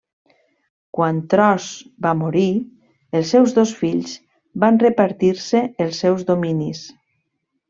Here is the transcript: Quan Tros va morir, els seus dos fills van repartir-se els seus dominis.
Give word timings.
Quan 0.97 1.17
Tros 1.33 1.67
va 2.05 2.13
morir, 2.23 2.45
els 3.19 3.29
seus 3.35 3.53
dos 3.59 3.75
fills 3.83 4.17
van 4.65 4.81
repartir-se 4.85 5.63
els 5.87 6.01
seus 6.07 6.27
dominis. 6.33 6.83